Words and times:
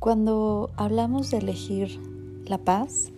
Cuando 0.00 0.70
hablamos 0.76 1.30
de 1.30 1.36
elegir 1.36 2.00
la 2.46 2.56
paz, 2.56 3.12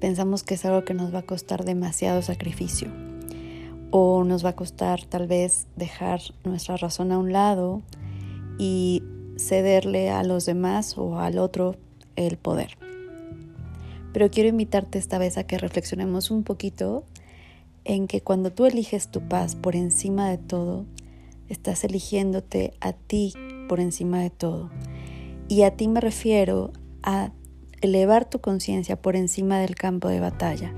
pensamos 0.00 0.42
que 0.42 0.54
es 0.54 0.64
algo 0.64 0.82
que 0.86 0.94
nos 0.94 1.14
va 1.14 1.18
a 1.18 1.26
costar 1.26 1.66
demasiado 1.66 2.22
sacrificio 2.22 2.88
o 3.90 4.24
nos 4.24 4.42
va 4.42 4.50
a 4.50 4.56
costar 4.56 5.04
tal 5.04 5.26
vez 5.26 5.66
dejar 5.76 6.22
nuestra 6.44 6.78
razón 6.78 7.12
a 7.12 7.18
un 7.18 7.34
lado 7.34 7.82
y 8.58 9.02
cederle 9.36 10.08
a 10.08 10.22
los 10.22 10.46
demás 10.46 10.96
o 10.96 11.18
al 11.18 11.36
otro 11.36 11.76
el 12.16 12.38
poder. 12.38 12.78
Pero 14.14 14.30
quiero 14.30 14.48
invitarte 14.48 14.98
esta 14.98 15.18
vez 15.18 15.36
a 15.36 15.44
que 15.44 15.58
reflexionemos 15.58 16.30
un 16.30 16.42
poquito 16.42 17.04
en 17.84 18.08
que 18.08 18.22
cuando 18.22 18.50
tú 18.50 18.64
eliges 18.64 19.08
tu 19.08 19.28
paz 19.28 19.56
por 19.56 19.76
encima 19.76 20.30
de 20.30 20.38
todo, 20.38 20.86
estás 21.50 21.84
eligiéndote 21.84 22.72
a 22.80 22.94
ti 22.94 23.34
por 23.68 23.78
encima 23.78 24.20
de 24.20 24.30
todo. 24.30 24.70
Y 25.48 25.62
a 25.62 25.70
ti 25.70 25.88
me 25.88 26.00
refiero 26.00 26.72
a 27.02 27.32
elevar 27.80 28.28
tu 28.28 28.40
conciencia 28.40 29.00
por 29.00 29.16
encima 29.16 29.58
del 29.58 29.76
campo 29.76 30.08
de 30.08 30.20
batalla, 30.20 30.74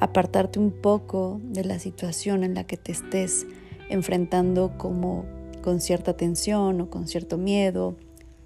apartarte 0.00 0.58
un 0.58 0.70
poco 0.70 1.38
de 1.44 1.64
la 1.64 1.78
situación 1.78 2.42
en 2.42 2.54
la 2.54 2.64
que 2.64 2.78
te 2.78 2.92
estés 2.92 3.46
enfrentando 3.90 4.78
como 4.78 5.26
con 5.62 5.80
cierta 5.80 6.16
tensión 6.16 6.80
o 6.80 6.88
con 6.88 7.08
cierto 7.08 7.36
miedo, 7.36 7.96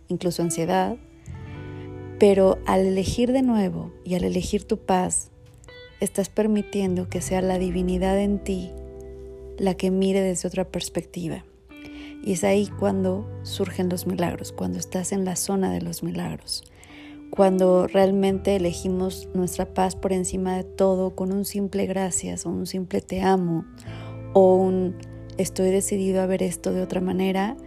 incluso 0.09 0.43
ansiedad. 0.43 0.97
Pero 2.19 2.59
al 2.67 2.81
elegir 2.81 3.33
de 3.33 3.43
nuevo 3.43 3.93
y 4.05 4.15
al 4.15 4.25
elegir 4.25 4.65
tu 4.65 4.79
paz, 4.79 5.31
estás 6.01 6.29
permitiendo 6.29 7.09
que 7.09 7.21
sea 7.21 7.41
la 7.43 7.59
divinidad 7.59 8.19
en 8.19 8.43
ti 8.43 8.71
la 9.57 9.75
que 9.75 9.93
mire 9.93 10.21
desde 10.21 10.49
otra 10.49 10.65
perspectiva. 10.65 11.45
Y 12.25 12.33
es 12.33 12.45
ahí 12.45 12.69
cuando 12.79 13.29
surgen 13.43 13.91
los 13.91 14.07
milagros, 14.07 14.53
cuando 14.53 14.79
estás 14.79 15.13
en 15.13 15.27
la 15.27 15.37
zona 15.37 15.71
de 15.71 15.83
los 15.83 16.03
milagros, 16.03 16.65
cuando 17.29 17.87
realmente 17.87 18.57
elegimos 18.57 19.29
nuestra 19.35 19.75
paz 19.75 19.95
por 19.95 20.13
encima 20.13 20.57
de 20.57 20.65
todo 20.65 21.15
con 21.15 21.33
un 21.33 21.45
simple 21.45 21.85
gracias 21.85 22.47
o 22.47 22.51
un 22.51 22.67
simple 22.67 23.03
te 23.03 23.21
amo 23.21 23.67
o 24.33 24.55
un 24.55 24.97
estoy 25.37 25.71
decidido 25.71 26.23
a 26.23 26.27
ver 26.27 26.43
esto 26.43 26.73
de 26.73 26.81
otra 26.81 27.03
manera, 27.03 27.59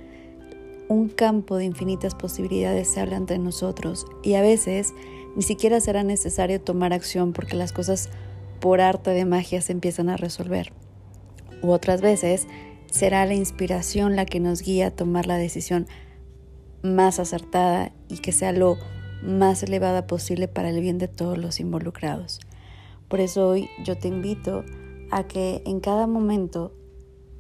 un 0.88 1.10
campo 1.10 1.58
de 1.58 1.66
infinitas 1.66 2.16
posibilidades 2.16 2.88
se 2.88 3.02
abre 3.02 3.16
entre 3.16 3.38
nosotros 3.38 4.08
y 4.24 4.34
a 4.34 4.42
veces 4.42 4.94
ni 5.36 5.44
siquiera 5.44 5.80
será 5.82 6.02
necesario 6.02 6.60
tomar 6.60 6.94
acción 6.94 7.32
porque 7.32 7.56
las 7.56 7.74
cosas 7.74 8.10
por 8.60 8.82
arte 8.82 9.12
de 9.12 9.26
magia 9.26 9.62
se 9.62 9.74
empiezan 9.74 10.10
a 10.10 10.18
resolver. 10.18 10.72
U 11.62 11.70
otras 11.70 12.02
veces 12.02 12.48
será 12.92 13.26
la 13.26 13.34
inspiración 13.34 14.16
la 14.16 14.26
que 14.26 14.40
nos 14.40 14.62
guía 14.62 14.88
a 14.88 14.92
tomar 14.92 15.28
la 15.28 15.38
decisión 15.38 15.88
más 16.84 17.20
acertada 17.20 17.92
y 18.08 18.20
que 18.20 18.32
sea 18.32 18.52
lo 18.52 18.78
más 19.22 19.64
elevada 19.64 20.08
posible 20.08 20.48
para 20.48 20.70
el 20.70 20.82
bien 20.82 20.98
de 20.98 21.08
todos 21.08 21.38
los 21.38 21.60
involucrados. 21.60 22.40
Por 23.08 23.20
eso 23.20 23.48
hoy 23.48 23.70
yo 23.84 23.98
te 23.98 24.08
invito 24.08 24.64
a 25.12 25.24
que 25.24 25.62
en 25.66 25.80
cada 25.80 26.08
momento 26.08 26.74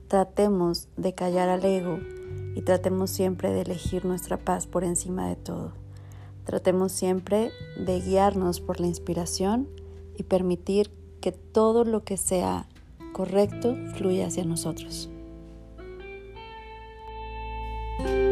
tratemos 0.08 0.88
de 0.96 1.14
callar 1.14 1.50
al 1.50 1.64
ego 1.66 2.00
y 2.56 2.62
tratemos 2.62 3.12
siempre 3.12 3.52
de 3.52 3.62
elegir 3.62 4.06
nuestra 4.06 4.38
paz 4.38 4.68
por 4.68 4.84
encima 4.84 5.28
de 5.28 5.36
todo. 5.36 5.74
Tratemos 6.46 6.94
siempre 6.94 7.52
de 7.78 8.00
guiarnos 8.00 8.62
por 8.62 8.80
la 8.80 8.88
inspiración 8.88 9.68
y 10.16 10.24
permitir 10.24 10.90
que 11.20 11.32
todo 11.32 11.84
lo 11.84 12.04
que 12.04 12.18
sea 12.18 12.68
correcto 13.14 13.76
fluya 13.96 14.28
hacia 14.28 14.46
nosotros. 14.46 15.10
thank 17.98 18.10
you 18.10 18.27